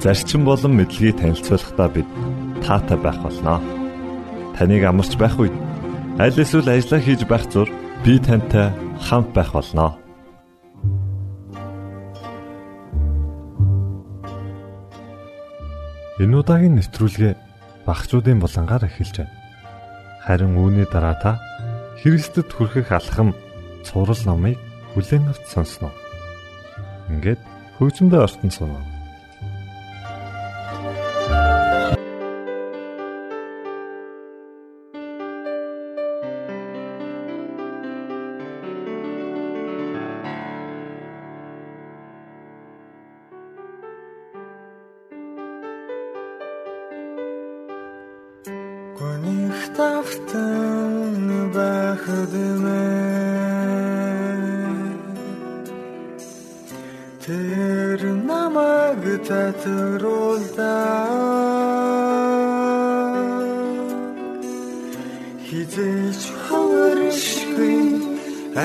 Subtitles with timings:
[0.00, 2.08] зарчим болон мэдлэгийг танилцуулахдаа бид
[2.64, 3.60] таатай байх болноо.
[4.56, 5.52] Таныг амарч байх үед
[6.16, 7.68] аль эсвэл ажиллаа хийж байх зур
[8.04, 8.72] би тантай
[9.04, 10.00] хамт байх болноо.
[16.20, 17.32] Энэ удаагийн нэвтрүүлгээ
[17.84, 19.36] багчуудын булангаар эхэлж байна.
[20.24, 21.32] Харин үүний дараа та
[22.00, 23.36] Христэд хүрэхэх алхам
[23.84, 24.56] цуврал номыг
[24.96, 25.92] бүлээн авч сонсноо.
[27.08, 27.40] Ингээд
[27.76, 28.89] хөгжмөдөө ортон сунаа.
[65.50, 67.80] Хизээч хавршгүй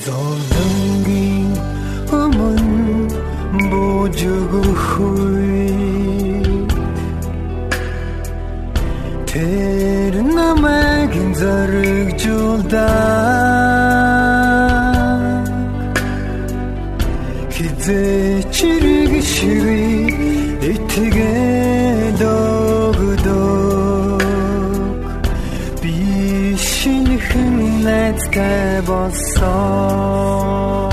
[0.05, 1.51] Золонгийн
[2.21, 2.95] өмнө
[3.71, 5.30] бууж өгөхгүй
[11.41, 11.49] намайг
[12.21, 12.85] зоригжуулдаа
[17.51, 19.91] Хизээ чирэг шири
[20.71, 24.21] итгээд өгдөг
[25.81, 25.97] Би
[26.57, 30.89] шинхэн найзтай болсон.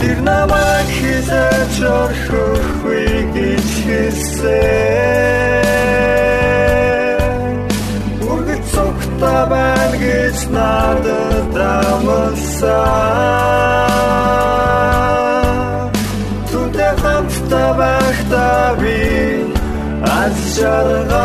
[0.00, 5.91] Тэр намайг хизээч орхихгүй гэж хэлсэн
[9.22, 12.82] цогта байна гэж надад амласан
[16.50, 19.00] Түнтэй хамтдаа байхдаа би
[20.02, 21.22] аз жаргалтай.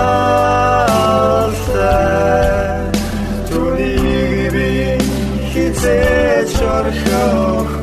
[3.49, 4.69] Түүнийг би
[5.51, 7.76] хизээч орхихгүй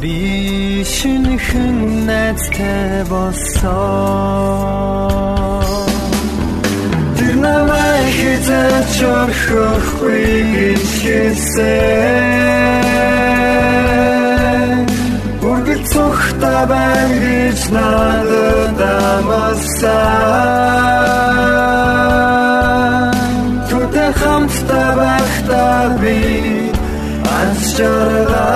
[0.00, 1.76] Би шинхэн
[2.06, 3.56] найзтай болсон.
[7.16, 12.16] Тэр намайг хизээч орхихгүй гэж хэлсэн
[16.66, 19.86] цогта байна гэж надад амласан
[23.68, 26.18] Түтэй хамтдаа байхдаа би
[27.38, 28.46] аз жаргалтай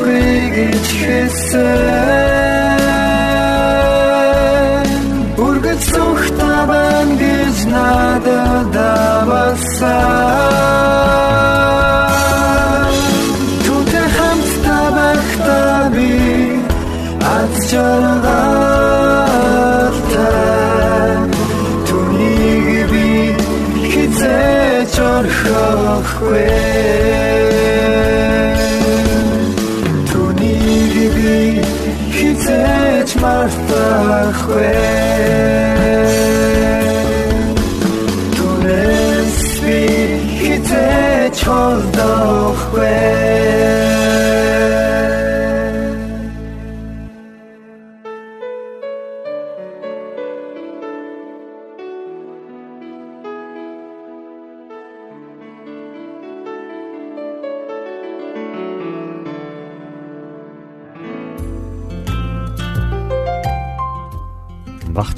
[0.00, 2.40] орхихгүй гэж хэлсэн
[5.44, 10.59] Үргэлж зүгтаа байна гэж надад авасан
[34.50, 34.99] square.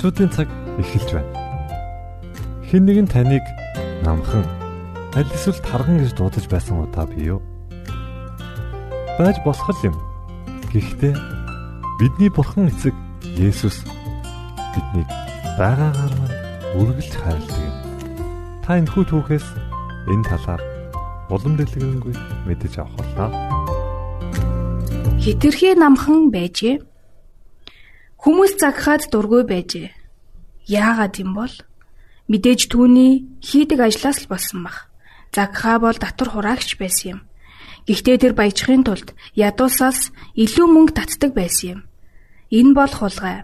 [0.02, 0.50] Багцуудын цаг
[0.82, 1.31] эхэлж байна.
[2.66, 3.46] Хэн нэгэн таныг
[4.02, 4.43] намхан
[5.14, 7.38] аль эсвэл тарган гэж дуудаж байсан удаа бий юу?
[9.14, 9.94] Байж болох юм.
[10.75, 11.14] Гэхдээ
[12.02, 12.90] бидний бурхан эцэг
[13.38, 13.87] Есүс
[14.75, 15.06] биднийг
[15.54, 16.38] байгаагаар маань
[16.82, 17.75] үргэлж хайрладаг юм.
[18.66, 19.46] Та энэ хүү түүхээс
[20.10, 20.62] энэ талаар
[21.31, 22.14] улам дэлгэрэнгүй
[22.50, 23.31] мэдэж авах болно.
[25.22, 26.90] Хитрхи намхан байжээ
[28.22, 29.90] Хүмүүс загхаад дургүй байжээ.
[30.70, 31.54] Яагаад юм бол
[32.30, 34.86] мэдээж түүний хийдэг ажлаас л болсон баг.
[35.34, 37.20] Загхаа бол татвар хураагч байсан юм.
[37.90, 41.80] Гэхдээ тэр баяжхын тулд ядуусаас илүү мөнгө татдаг байсан юм.
[42.54, 43.42] Энэ бол хулгай.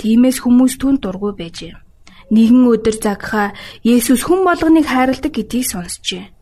[0.00, 1.76] Тимээс хүмүүс түн дургүй байжээ.
[2.32, 3.52] Нэгэн өдөр загхаа
[3.84, 6.32] Есүс хүн болгоныг хайрладаг гэдгийг сонсчээ.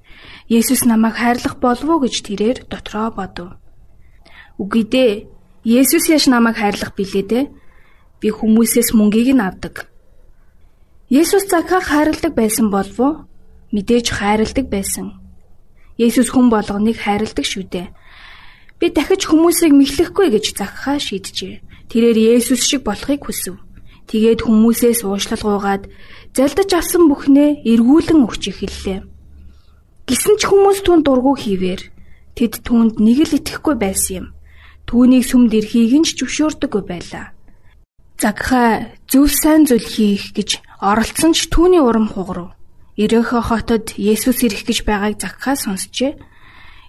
[0.47, 3.59] Есүс намайг хайрлах болов уу гэж тэрээр дотроо бодов.
[4.63, 5.13] Үгүй дээ.
[5.67, 7.45] Есүс яш намайг хайрлах билээ дээ.
[8.23, 9.91] Би хүмүүсээс мөнгийг нь авдаг.
[11.11, 13.27] Есүс Закхаг хайрладаг байсан болов уу?
[13.75, 15.19] Мэдээж хайрладаг байсан.
[15.99, 17.91] Есүс хүн болгоныг хайрладаг шүү дээ.
[18.79, 21.59] Би дахиж хүмүүсийг мэхлэхгүй гэж Закхаа шийджээ.
[21.91, 23.59] Тэрээр Есүс шиг болохыг хүсв.
[24.07, 25.91] Тэгээд хүмүүсээс уушлал гуугаад
[26.31, 29.03] залдаж авсан бүхнээ эргүүлэн өгч эхэллээ.
[30.07, 31.91] Гисэн ч хүмүүс түн дургу хийвэр
[32.39, 34.27] тэд түүнд нэг л итгэхгүй байсан юм.
[34.87, 37.35] Түүнийг сүмд ирэхийг нь ч зөвшөөрдөггүй байлаа.
[38.23, 42.55] Загхаа зөв сайн зүйл хийх гэж оролцсон ч түүний урам хугарав.
[42.97, 46.17] Ирехө хотод Есүс ирэх гэж байгааг Загхаа сонсчээ.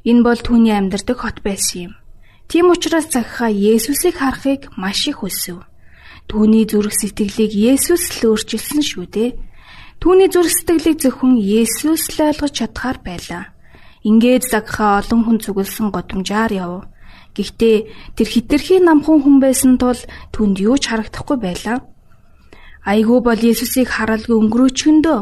[0.07, 1.93] Энэ бол түүний амьдардаг хот байсан юм.
[2.47, 5.67] Тийм учраас Загхаа Есүсийг харахыг маш их хүсв.
[6.31, 9.35] Түүний зүрх сэтгэлийг Есүс л өөрчилсөн шүү дээ.
[9.99, 13.51] Түүний зүрх сэтгэлийг зөвхөн Есүс л ойлгож чадхаар байлаа.
[14.07, 16.87] Ингээд Загхаа олон хүн зүгэлсэн годамжаар яв.
[17.37, 17.77] Гэхдээ
[18.17, 20.01] тэр хитрхи намхан хүн байсан тул
[20.33, 21.85] түнд юу ч харагдахгүй байлаа.
[22.81, 25.19] Айгүй бол Есүсийг харалгүй өнгөрөөчгөндөө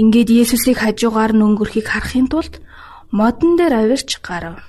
[0.00, 2.64] ингээд Есүсийг хажуугаар нь өнгөрөхийг харахын тулд
[3.12, 4.64] модон дээр авирч гарав.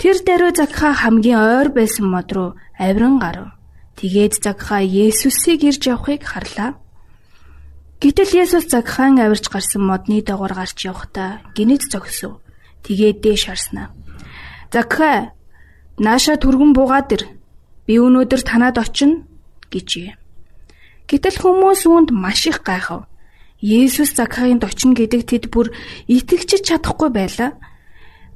[0.00, 2.48] Тэр даруй Закха хамгийн ойр байсан мод руу
[2.78, 3.52] авиран гарав.
[4.00, 6.80] Тэгээд Закха Есүсийг ирж явахыг харлаа.
[8.00, 12.38] Гэтэл Есүс Закхан авирч гарсан модны дагавар гарч явахдаа гинэд зогсов.
[12.86, 13.90] Тэгээд дээш харснаа.
[14.72, 15.32] Закхай
[15.98, 17.22] нааша түргэн буугаад ир.
[17.86, 19.24] Би өнөөдөр танад очино
[19.72, 20.16] гэжээ.
[21.08, 23.08] Гэтэл хүмүүс үүнд маш их гайхав.
[23.64, 25.72] Есүс Закхайд очино гэдэг тэд бүр
[26.06, 27.56] итгэж чадахгүй байлаа.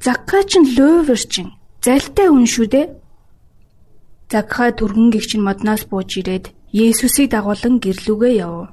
[0.00, 1.52] Закхай ч лөөвөрчин
[1.84, 2.86] залтай хүн шүү дээ.
[4.32, 8.72] Закхай түргэн гихчин модноос бууж ирээд Есүсийг дагуулan гэрлүүгээ яв.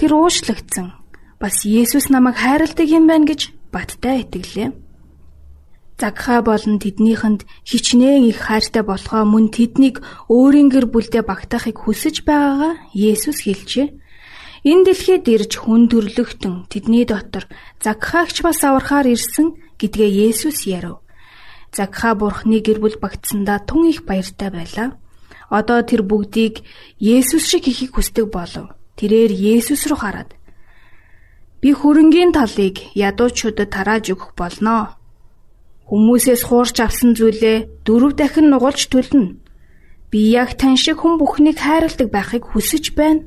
[0.00, 0.96] Тэр уушлагдсан.
[1.36, 4.85] Бас Есүс намайг хайрладаг юм байна гэж баттай итгэлээ.
[5.96, 12.74] Загха болон тэднийхэнд хичнээн их хайртай болохоо мөн тэднийг өөрийн гэр бүлдээ багтаахыг хүсэж байгаагаа
[12.92, 13.96] Есүс хэлжээ.
[14.70, 17.48] Энэ дэлхийд ирж хүн төрлөختөн тэдний дотор
[17.80, 21.00] Загхаагч бас аврахаар ирсэн гэдгээ Есүс ярив.
[21.72, 25.00] Загха бурхны гэр бүл багтсандаа тун их баяртай байлаа.
[25.48, 26.60] Одоо тэр бүгдийг
[27.00, 28.76] Есүс шиг хийхийг хүсдэг болов.
[29.00, 30.30] Тэрээр Есүс рүү хараад
[31.60, 34.92] би хөрөнгийн талыг ядуучуудад тарааж өгөх болноо
[35.86, 39.38] Хүмүүсээс хуурч авсан зүйлээ дөрөв дахин нугалж төлнө.
[40.10, 43.22] Би яг тань шиг хүн бүхнийг хайрладаг байхыг хүсэж байна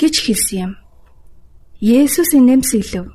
[0.00, 0.72] гэж хэлсэн юм.
[1.84, 3.12] Есүс инэмсэглэв.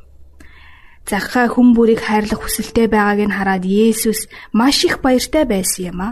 [1.10, 6.10] Захаа хүн бүрийг хайрлах хүсэлтэй байгааг нь хараад Есүс маш их баяртай байсан юм а.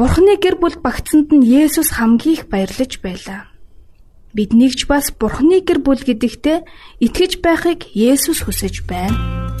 [0.00, 3.52] Бурхны гэр бүл багцсанд нь Есүс хамгийн их баярлаж байлаа.
[4.34, 6.58] Биднийг ч бас Бурхны гэр бүл гэдэгтээ
[7.04, 9.57] итгэж байхыг Есүс хүсэж байна.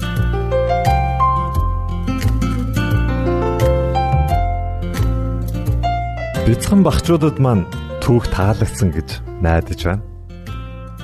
[6.48, 7.68] Бяцхан багчуудад маань
[8.00, 10.00] түүх таалагдсан гэж найдаж байна.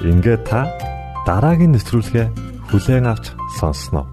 [0.00, 0.64] Ингээд та
[1.28, 2.32] дараагийн нэвтрүүлгээ
[2.72, 4.08] хүлээн авч сонсноо.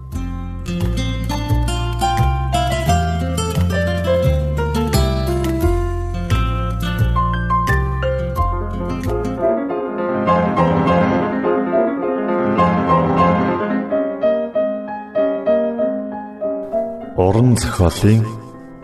[17.16, 18.20] Уран зохиолын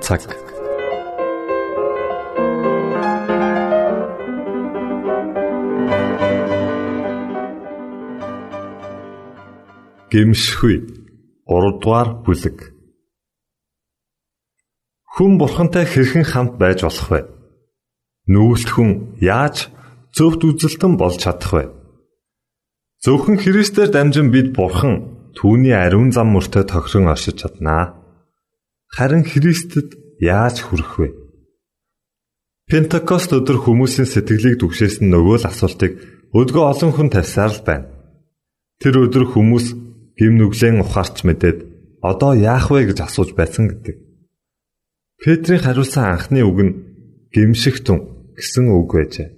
[0.00, 0.38] цаг
[10.12, 10.77] гимшгүй
[11.49, 12.59] 3 дугаар бүлэг
[15.19, 17.21] Хүн бурхантай хэрхэн хамт байж болох вэ?
[18.31, 19.67] Нүгэлт хүн яаж
[20.15, 21.65] зөвхт үзэлтэн болж чадах вэ?
[23.03, 27.99] Зөвхөн Христээр дамжин бид бурхан түүний ариун зам мөртөө тохирон оршиж чаднаа.
[28.95, 31.09] Харин Христэд яаж хүрэх вэ?
[32.71, 35.93] Пентакост өдөр хүмүүсийн сэтгэлийг түгшээсэн нөгөө л асуултыг
[36.31, 37.91] өдгөө олон хүн тавьсаар л байна.
[38.79, 39.88] Тэр өдөр хүмүүс
[40.19, 41.59] гим нүглэн ухаарч мэдээд
[42.03, 43.97] одоо яах вэ гэж асууж байсан гэдэг.
[45.23, 46.77] Петрийн хариулсан анхны үг нь
[47.35, 49.29] гимшигтэн гэсэн үг байжээ.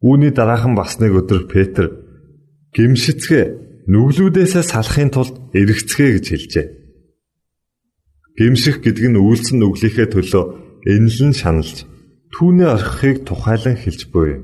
[0.00, 1.86] Үүний дараахан бас нэг өдөр Петр
[2.72, 3.44] гимшицгээ
[3.88, 6.66] нүглүүдээсээ салахын тулд эргэцгээ гэж хэлжээ.
[8.36, 10.44] Гимших гэдэг нь үйлсэн нүглийнхээ төлөө
[10.88, 11.84] энэлэн шаналж
[12.32, 14.40] түүний орхихыг тухайлан хэлж буй.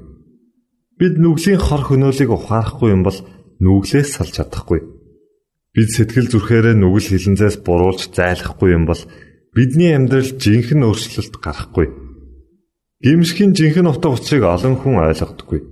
[1.01, 3.19] Бид нүглийн хор хөнөөлийг ухаарахгүй юм бол
[3.65, 4.98] нүглээс салж чадахгүй.
[5.79, 8.99] Бид сэтгэл зүрхээрээ нүгэл хилэнцээс буруулж зайлахгүй юм бол
[9.55, 11.87] бидний амьдрал жинхэнэ өөрчлөлт гарахгүй.
[12.99, 15.63] Гимшхийн жинхэнэ утга учирыг олон хүн ойлгодоггүй.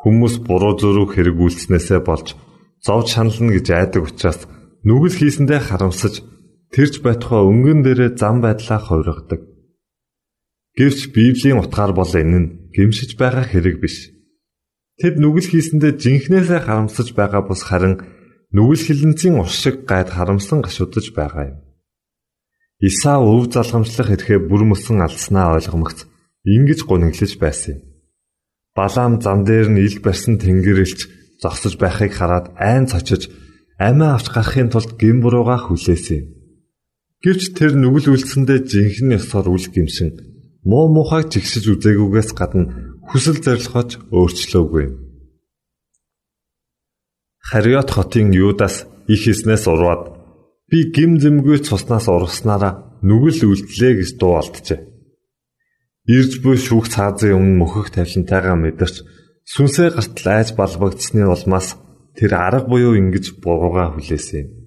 [0.00, 2.40] Хүмүүс буруу зөрүүг хэрэгүүлснээсээ болж
[2.80, 4.48] зовж шанална гэж айдаг учраас
[4.88, 6.24] нүгэл хийсэндээ харамсаж
[6.72, 9.44] тэрч байтугай өнгөн дээрээ зам байдлаа хувиргадаг.
[10.72, 14.08] Гэвч Библийн утгаар бол энэ нь гимшиж байгаа хэрэг биш.
[14.96, 18.16] Тэд нүгэл хийсэндээ жинхнээсээ харамсаж байгаа бус харин
[18.56, 21.58] нүгэл хилэнцийн ус шиг гайд харамсан гашуудж байгаа юм.
[22.88, 26.06] Исаа өв залгамжлах эрхээ бүр мөсөн алдснаа ойлгомогц
[26.46, 27.80] ингэж гуниглаж байсан юм.
[28.76, 31.00] Балаам зам дээр нь ил барьсан тэнгэрэлч
[31.42, 33.28] зогсож байхыг хараад айн цочиж
[33.76, 36.26] амиа авч гарахын тулд гин бурууга хүлээсэн юм.
[37.22, 40.10] Гэвч тэр нүгэл үлдсэндээ жинхэнэ ёсоор үл гимшин
[40.62, 42.70] муу мухайг чигсэж үзээгүйгээс гадна
[43.10, 44.86] хүсэл зорилгооч өөрчлөөгүй.
[47.50, 50.02] Хариот хотын Юдас их хийснээс урваад
[50.70, 54.80] би гим зэмгүй цуснаас ургаснараа нүгэл үлдлээ гэж дуу алджээ.
[56.16, 58.96] Ирж буй шүүх цаазын өмнө мөхөх тавилантайгаа мэдэрч
[59.52, 61.76] сүнсээ гартал айж балбагдсны улмаас
[62.16, 64.58] тэр арга буюу ингэж бурууга хүлээсэн юм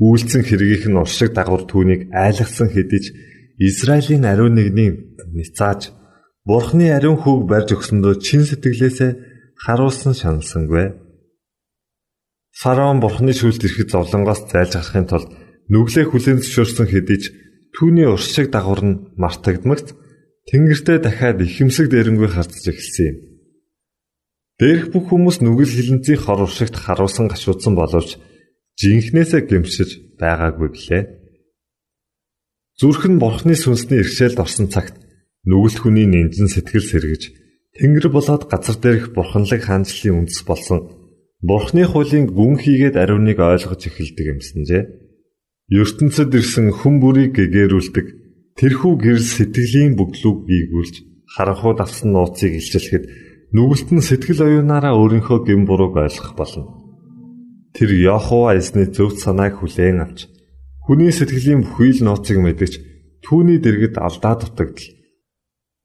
[0.00, 3.12] үйлцэн хэргийнх нь уршиг дагавар түүнийг айлгсан хэдиж
[3.60, 4.96] Израилийн ариун нэгний
[5.36, 5.92] ницааж
[6.48, 9.10] Бурхны ариун хүүг барьж өгсөндөө чин сэтгэлээсээ
[9.60, 10.86] харуулсан шаналсангүй.
[12.60, 15.32] Фараон Бурхны шүүлт ирэхэд зовлонгоос зайлж гарахын тулд
[15.72, 17.22] нүглээ хүлээн зөвшөөрсөн хэдиж
[17.72, 19.96] түүний уршиг дагавар нь мартагдмагт
[20.44, 23.16] тэнгэртээ дахиад ихэмсэг дээрэнгүй хардж эхэлсэн юм.
[24.60, 28.20] Дээрх бүх хүмүүс нүгэл хилэнцгийн хор уршигт харуулсан гашуудсан боловч
[28.76, 31.04] жинхнээсээ гэмшиж байгаагүй гэлээ.
[32.76, 35.00] Зүрх нь бурхны сүнсний иргэшээлд орсон цагт
[35.48, 37.22] нүгэлт хүний нэмжин сэтгэл сэргэж
[37.80, 40.99] Тэнгэр болоод газар дээрх бурханлаг хаанчлалын үндэс болсон
[41.40, 44.82] Бурхны хуулийн гүн хийгээд ариуныг ойлгож эхэлдэг юмсанжээ.
[45.72, 48.06] ертөнцид ирсэн хүн бүрийг гэгэрүүлдэг
[48.60, 50.94] тэрхүү гэрэл сэтгэлийн бүглүүг биегүүлж
[51.32, 53.04] харанхууд авсан нууцыг илчлэхэд
[53.56, 56.68] нүгэлт нь сэтгэл оюунаараа өөрийнхөө гэм бурууг ойлгох болно.
[57.72, 60.28] Тэр Яхова эзний зөв санааг хүлээн авч
[60.84, 62.72] хүний сэтгэлийн бүхий л нууцыг мэдэж
[63.24, 64.92] түүний дэргэд алдаа дутагдал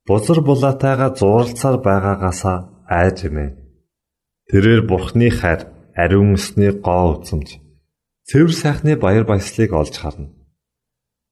[0.03, 2.57] бузар булаатайгаа зуралцаар байгаагаасаа
[2.89, 3.64] айж эмээ.
[4.49, 5.65] Тэрээр бурхны хайр,
[5.97, 7.57] ариун өсний гоо үзэмж,
[8.29, 10.29] цэвэр сайхны баяр баясгалыг олж харна.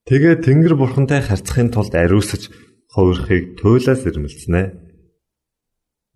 [0.10, 2.52] Тэгээ Тэнгэр бурхантай харьцахын тулд ариусж
[2.92, 4.64] хувирхыг туйлаас ирмэлцэнэ.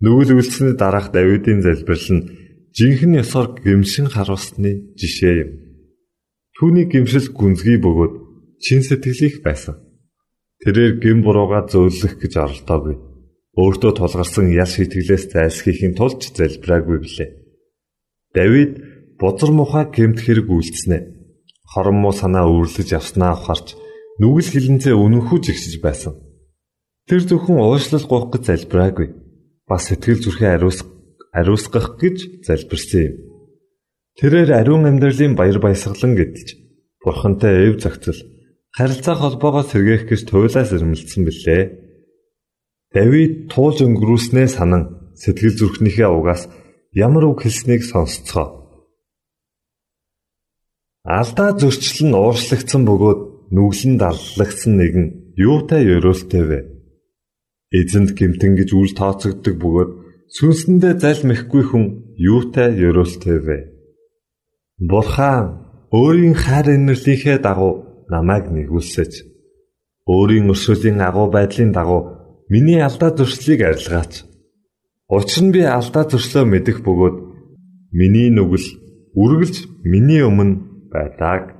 [0.03, 2.27] Нүгэл үлдсэний дараах Давидын залбирал нь
[2.75, 5.51] жинхэнэ ёсоор гэмшин харуулсны жишээ юм.
[6.59, 8.13] Түүний гэмшил гүнзгий бөгөөд
[8.61, 9.79] чин сэтгэлийнх байсан.
[10.61, 13.06] Тэрээр гэм бурууга зөөлөх гэж оролдоогүй.
[13.57, 17.29] Өөртөө тулгарсан ял шитгэлээс зайлсхийхин тулд залбираагүй билээ.
[18.37, 18.71] Давид
[19.17, 20.97] бузар мухай гэмт хэрэг үйлдэснэ.
[21.73, 23.73] Хорон муу санаа үүрлэж явснаа ухаарч
[24.21, 26.13] нүгэл хилэнцээ үнэнхүү жигсэж байсан.
[27.09, 29.07] Тэр зөвхөн уушлал гоох гэж залбираагүй.
[29.65, 30.93] Бас сэтгэл зүрхээ ариусгах
[31.33, 33.15] ариусгах гэж залбирсан юм.
[34.21, 36.49] Тэрээр ариун амьдралын баяр баясгалан гэдэлж
[37.03, 38.17] бурхантай эв загцал
[38.73, 41.63] харилцаа холбоогоо сэргээх гэж туйлаас ирмэлцсэн билээ.
[42.97, 46.49] Давид туулж өнгөрүүлснээ санан сэтгэл зүрхнийхээ угаас
[47.05, 48.47] ямар үг хэлснийг сонсцгоо.
[51.05, 55.05] Алдаа зөрчил нь ууршлагдсан бөгөөд нүглэн даллагдсан нэгэн
[55.37, 56.59] юутай ёроолтой вэ?
[57.77, 59.91] Эзэнд гимтэн гэж үл тооцогддог бөгөөд
[60.35, 61.85] Сүнсэндээ залмихгүй хүн
[62.17, 63.57] юутай ёроолтой вэ?
[64.89, 65.45] Бурхан
[65.93, 67.73] өөрийн хайр инэрлийнхээ дагуу
[68.09, 69.11] намайг нэгүүлсэж
[70.03, 72.16] өөрийн өршөөлийн агуу байдлын дагуу
[72.49, 74.23] миний алдаа зуршлыг арилгаач.
[75.09, 77.17] Учир нь би алдаа зуршлоо мэдэх бөгөөд
[77.99, 78.67] миний нүгэл
[79.21, 81.55] үргэлж миний өмнө байдаг.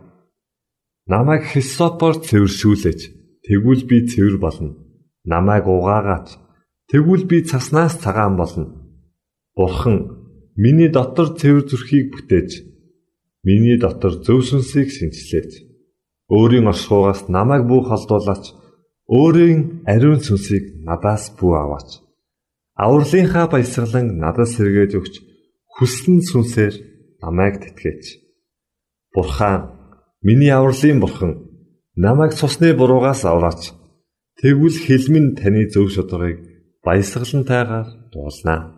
[1.08, 3.02] Намайг хисопор цэвэршүүлээч.
[3.46, 4.76] Тэгвэл би цэвэр болно.
[5.24, 6.36] Намайг угаагаач.
[6.92, 8.66] Тэгвэл би цаснаас цагаан болно.
[9.56, 9.98] Бурхан
[10.56, 12.52] миний дотор цэвэр зүрхийг бүтээж
[13.48, 15.52] миний дотор зөв сүнсийг шинчлээч.
[16.28, 18.46] Өөрийн оршихугаас намайг бүү холдуулаач.
[19.08, 22.04] Өөрийн ариун сүнсийг надаас бүү аваач.
[22.76, 25.16] Авралынхаа баясгалан надад сэргээж өгч
[25.80, 26.76] хүссэн сүнсээр
[27.24, 28.04] намайг тэтгэж.
[29.16, 29.72] Бурхан
[30.20, 31.32] миний авралын бурхан
[31.96, 33.72] намайг цусны буруугаас авраач.
[34.44, 36.44] Тэгвэл хэлмэн таны зөв шударгыг
[36.84, 38.76] баясгалантайгаар дуулнаа.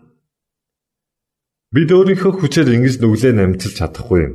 [1.73, 4.33] Бид өөрийнхөө хүчээр ингэж нүглээ намжиж чадахгүй юм.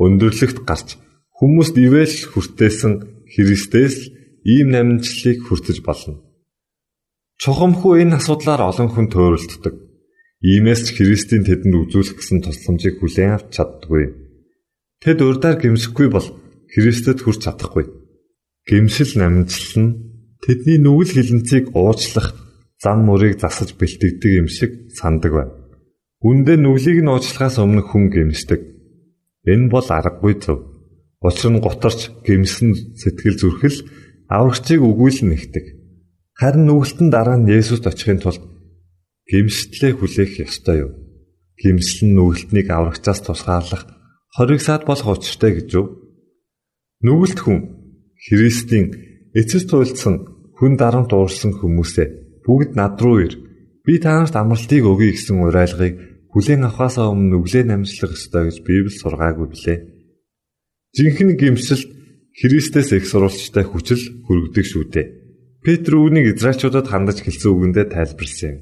[0.00, 0.96] Өндөрлөгт гарч
[1.38, 2.92] хүмүүст ивэл хүртээсэн
[3.30, 3.96] Христээс
[4.44, 6.20] ийм намжлалыг хүртэж болно.
[7.40, 9.74] Чухамхүү энэ асуудлаар олон хүн төөрөлддөг.
[10.44, 14.04] Иймээс ч Христийн тэдэнд үзүүлэх гэсэн тусламжийг хүлээн авч чаддаггүй.
[15.00, 16.26] Тэд урдаар гимшихгүй бол
[16.72, 17.84] Христэд хүрч чадахгүй.
[18.68, 19.96] Гимшил намжлал нь
[20.44, 22.36] тэдний нүгэл хилэнцгийг уучлах
[22.80, 25.52] зам мөрийг засаж бэлтгэдэг юм шиг сандаг байна.
[26.20, 28.60] Үндэ нүглийг нь уучлахаас өмнө хүн гимшдэг.
[29.48, 30.60] Энэ бол аргагүй зөв.
[31.24, 33.78] Учир нь гутарч гимсэн сэтгэл зүрхэл
[34.30, 35.66] аврагчийг үгүйлэн нэгдэг.
[36.38, 38.40] Харин нүгэлтэн дараа нь Есүст очихын тулд
[39.26, 40.92] гимштлээ хүлээх ёстой юу?
[41.58, 43.84] Гимсэл нь нүгэлтнийг аврагчаас тусгаарлах
[44.38, 45.86] хориг саад болох учиртай гэж юу?
[47.02, 47.58] Нүгэлт хүн
[48.22, 48.86] Христийн
[49.34, 50.14] эцэс туйлдсан
[50.56, 53.34] хүн дарамт уурсан хүмүүсээ бүгд над руу ир.
[53.84, 55.94] Би танарт амралтыг өгье гэсэн уриалгыг
[56.30, 59.78] хүлээн авахаас өмнө нүглээ намжлах ёстой гэж Библи сургаагүй билээ.
[60.94, 61.99] Жинхэнэ гимсэлд
[62.40, 65.06] Христэс их сурвалжтай хүчил хүргэдэг шүү дээ.
[65.60, 68.60] Петр үүнийг Израильчуудад хандаж хэлсэн үгэндээ тайлбарлсан юм.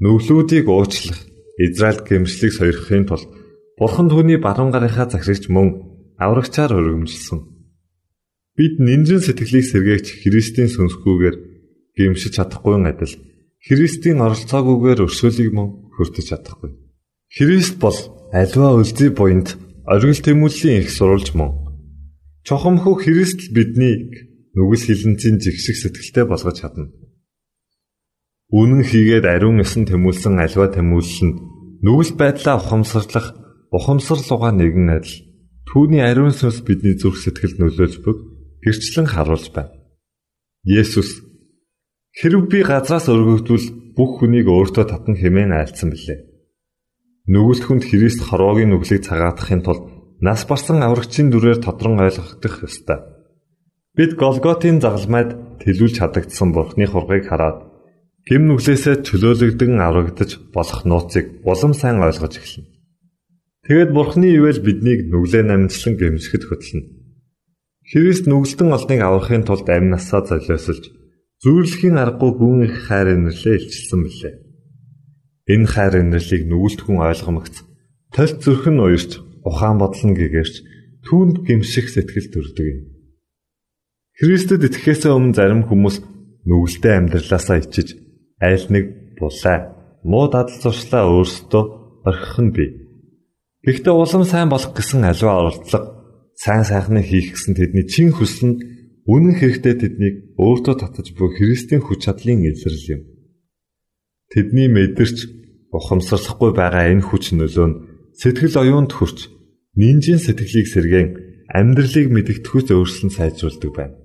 [0.00, 1.20] Нүглүүдийг уучлах
[1.60, 3.28] Израиль гимслийг сойрхохын тулд
[3.76, 5.68] Бурхан түүний баруун гарынхаа захирагч мөн
[6.16, 7.44] аврагчаар өргөмжилсөн.
[8.56, 11.36] Бид нинжин сэтгэлийг сэргээгч Христийн сүнсгүйгээр
[11.92, 13.20] гимшиж чадахгүй адил
[13.60, 16.72] Христийн оролцоогүйгээр өршөөлийг мөн хүртэж чадахгүй.
[17.36, 17.98] Христ бол
[18.32, 21.65] альва үлзий буйнд оргил тэмүүллийн их сурулж мөн.
[22.46, 26.94] Чохомхоо Христ биднийг нүгэл хилэнцийн жигших сэтгэлтэй болгож чадна.
[28.54, 31.38] Үнэн хийгээд ариун ёсон тэмүүлсэн альва тэмүүлэл нь
[31.82, 33.34] нүгэл байдлаа ухамсарлах
[33.74, 35.16] ухамсарлууга нэгэн адил
[35.66, 38.18] түүний ариун сүнс бидний зүрх сэтгэл нөлөөлж бүг
[38.62, 39.74] гэрчлэн харуулж байна.
[40.62, 41.26] Есүс
[42.14, 43.66] хэрв би газраас өргөгдвөл
[43.98, 46.22] бүх хүнийг өөртөө татна хэмээн айлцсан билээ.
[47.26, 53.00] Нүгэлт хүнд Христ хорвоогийн нүглийг цагаатахын тулд нас барсан аврагчийн дүрээр тодрон ойлгох ёстой.
[53.96, 57.68] Бид Голготын загалмайд тэлүүлж хадагдсан Бурхны хургийг хараад
[58.28, 62.68] гим нүглээсээ чөлөөлөгдөн аврагдаж болох нууцыг улам сайн ойлгож эхэлнэ.
[63.66, 66.88] Тэгэд Бурхны ивэл биднийг нүглээ намжлан гэмшихэд хөтлөнө.
[67.86, 70.90] Христ нүгэлтэн олныг аврахын тулд амь насаа золиосолж
[71.42, 74.34] зүйрлэхийн аргагүй гүн их хайр инэрлээ илчилсэн билээ.
[75.52, 77.62] Энэ хайр инэрлийг нүгэлт хүн ойлгомогц
[78.10, 79.12] толь зүрх нь уярч
[79.46, 80.54] ухаан бодол нь гэгэрч
[81.06, 82.80] түүнд гэмших сэтгэл төрдөг юм.
[84.18, 86.02] Христэд итгэхээс өмнө зарим хүмүүс
[86.48, 87.94] нүгэлтэй амьдралаасаа ичиж
[88.42, 88.84] айл нэг
[89.20, 89.58] булаа
[90.02, 91.64] муу дадал зуршлаа өөрсдөө
[92.08, 92.70] орхих нь бий.
[93.66, 95.96] Гэхдээ улам сайн болох гэсэн аливаа оролдлого
[96.38, 98.60] сайн сайхныг хийх гэсэн тэдний чин хүсэл нь
[99.10, 103.02] үнэн хэрэгтээ тэднийг өөртөө татаж буй Христийн хүч чадлын илрэл юм.
[104.30, 105.16] Тэдний мэдэрч
[105.76, 107.78] ухамсарлахгүй байгаа энэ хүч нөлөө нь
[108.20, 109.18] сэтгэл оюунд хүрч
[109.76, 111.08] нинжийн сэтгэлийг сэргээн
[111.52, 113.96] амьдралыг мэдгэдэхүйц өөрчлөн сайжруулдаг байна.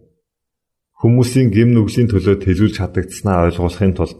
[1.01, 4.17] Хүмүүсийн гим нүглийн төлөө тэлүүлж хадагдсанаа ойлгуулахын тулд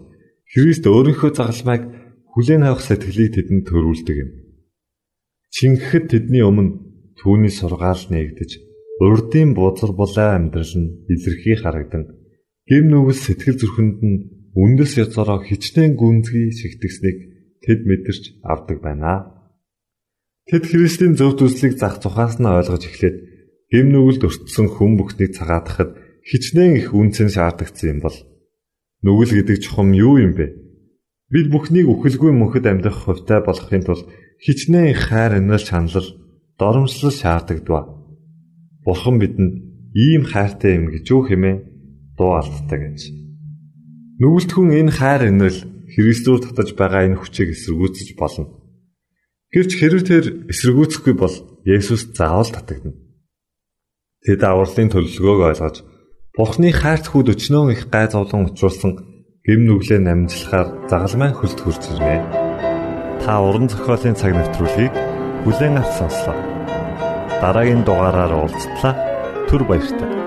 [0.52, 1.84] Христ өөрийнхөө загалмайг
[2.34, 4.32] хүлээн авах сэтгэлийг тэдэнд төрүүлдэг юм.
[5.56, 6.80] Чингэхэд тэдний өмнө
[7.20, 8.52] түүний сургаал нээгдэж
[9.04, 12.04] урдын бузар булаа амьдрал нь илэрхий харагдан
[12.70, 14.18] гэм нүгэл сэтгэл зүрхэнд нь
[14.56, 17.18] үндэс язаараа хичнээн гүнзгий шигтгсэнийг
[17.64, 19.41] тэд мэдэрч авдаг байна.
[20.52, 23.18] Тэд Христийн зөв төслийг зах тухаас нь ойлгож эхлээд
[23.72, 25.96] гэм нүгэлд өртсөн хүн бүхнийг цагаатахад
[26.28, 28.18] хичнээн их үнцэн шаардагдсан юм бол
[29.00, 30.52] нүгэл гэдэг чухам юу юм бэ?
[31.32, 34.12] Бид бүхнийг үхэлгүй мөнхөд амьдрах хувьтай болохын тулд
[34.44, 36.08] хичнээн хайр инээл чанал
[36.60, 37.64] доромжлол шаарддаг.
[38.84, 39.56] Бурхан бидэнд
[39.96, 41.64] ийм хайртай юм гэж юу хэмээн
[42.20, 43.00] дуу алддаг гэж.
[44.20, 45.64] Нүгэлт хүн энэ хайр инээл
[45.96, 48.61] Христээр татаж байгаа энэ хүчийг эсэргүүцэж болно.
[49.52, 51.36] Гэвч хэрэг тэр эсэргүүцэхгүй бол
[51.68, 52.96] Есүс заавал татагдана.
[54.24, 55.78] Тэд авралын төлөвлөгөөг ойлгож
[56.32, 58.96] Бурхны хайрт хүүд өчнөө их гай зовлон учруулсан
[59.44, 62.42] гим нүглээ намжлахаар загалмайн хөлт хурж ирнэ
[63.26, 64.94] та уран зохиолын цаг навтруулыг
[65.46, 66.38] бүлээн авч сонслоо.
[67.42, 68.94] Дараагийн дугаараар уулзтлаа.
[69.46, 70.21] Түр баярлалаа.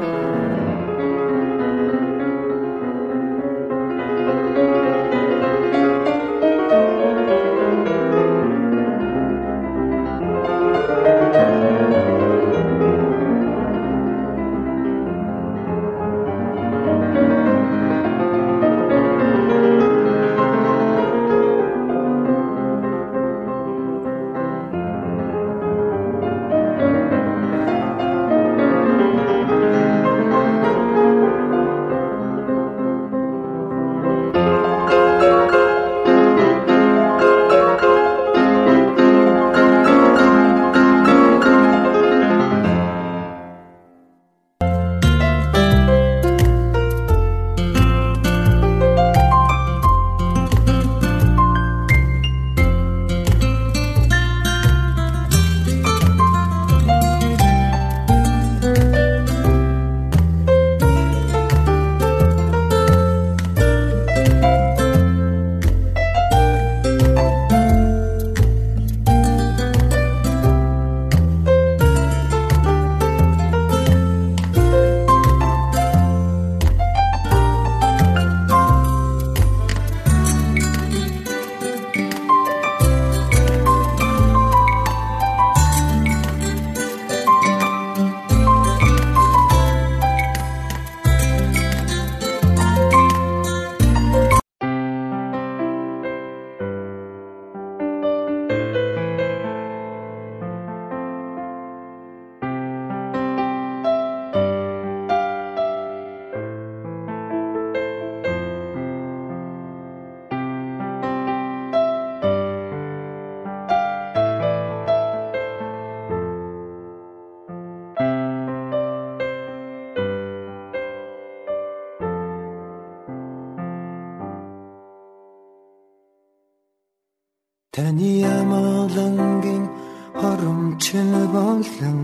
[131.64, 131.98] Болон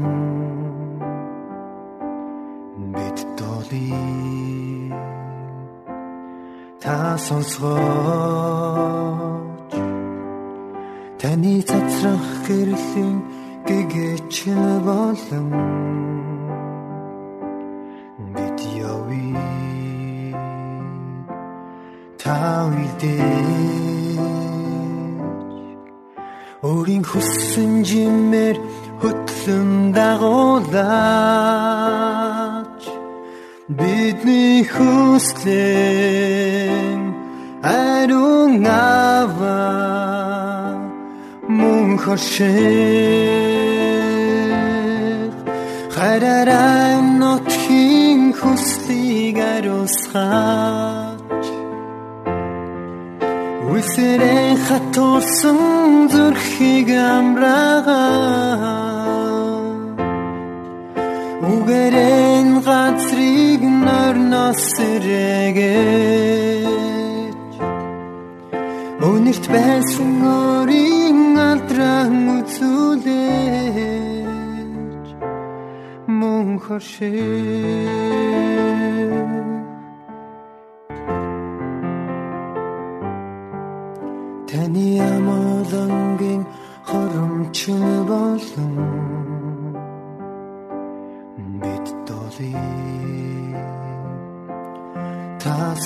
[2.95, 4.93] бид долий
[6.81, 7.71] та сонсгооч.
[11.21, 13.17] Таны цацрах гэрлийн
[13.69, 14.37] гэгэч
[14.87, 15.49] болон
[18.35, 18.59] бид
[18.93, 20.35] явъя
[22.23, 23.71] та үдээ
[26.63, 28.57] өөрийн хүссэн жимээр
[29.03, 30.91] хөтлөн дагуулаач.
[33.79, 36.21] Бидний хүслэн
[37.63, 39.61] ариун ава
[41.59, 43.41] мөн хошээ
[45.95, 50.90] хараарай нотхийн хүслийг ариусгаа
[53.91, 55.61] Үсэрэн хатуулсан
[56.13, 58.71] зүрхийг амраагаа
[61.51, 65.75] Үгэрэн газрыг норноос сэрэгэж
[69.11, 73.87] Өнөрт байсан өрийн алдран үзүүлэж
[76.19, 78.11] Мөн хоршээ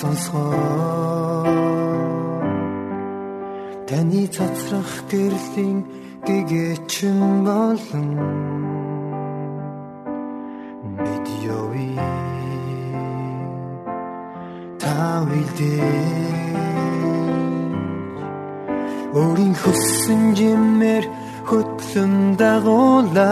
[0.05, 1.45] сонсгоо.
[3.89, 5.79] Таны цацрах гэрлийн
[6.27, 8.09] гэгэчин болон
[11.05, 11.27] бид
[11.61, 12.13] явъя
[14.83, 16.45] та үлдээ
[19.19, 21.05] өөрийн хүссэн жимээр
[21.49, 23.25] хөтлөн дагуулаач.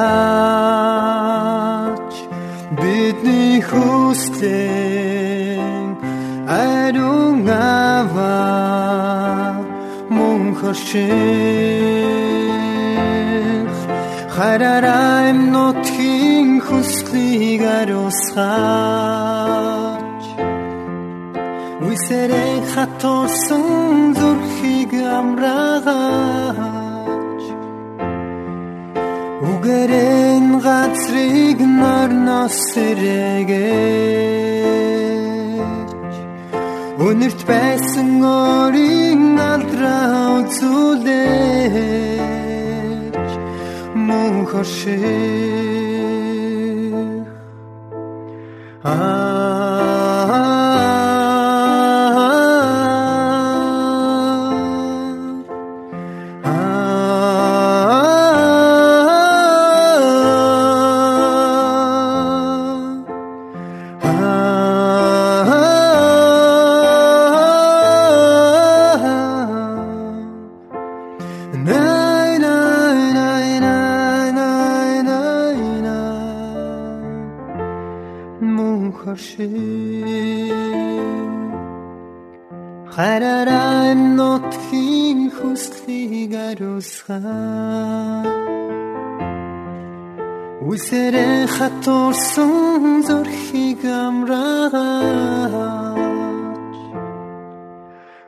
[2.80, 5.11] Бидний хүслэн
[10.72, 11.12] мөн хоших
[14.36, 18.32] хараарай нотхийн хүслийг ариусгаач.
[21.88, 26.62] Үсэрэн хатуусан зүрхийг амраагач.
[29.50, 34.41] Үгэрэн газрыг нарнаас сэрэгэж
[37.12, 41.12] Өнөрт байсан өрийн алдраа үзүүлэж
[44.08, 45.92] мөн хошиг
[48.84, 49.41] Най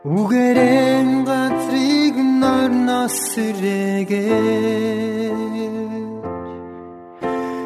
[0.04, 4.12] Үгэрэн газрыг норноос сэрээгээ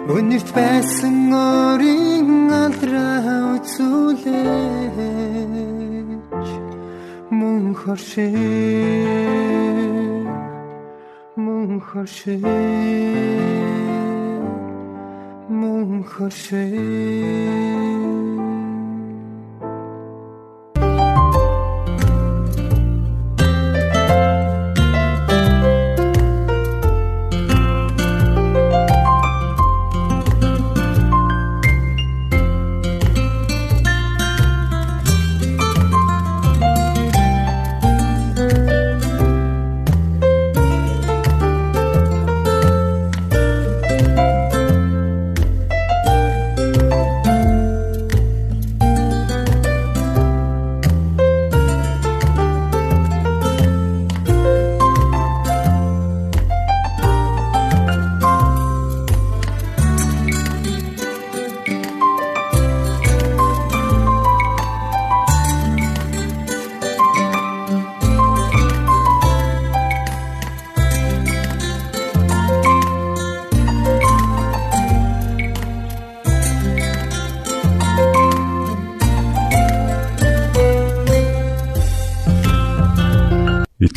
[0.07, 4.79] Өнөрт байсан өрийн алдраа үзүүлээч.
[7.38, 8.38] Мөн хоршиг
[11.35, 12.46] Мөн хоршиг
[15.59, 16.68] Мөн хоршиг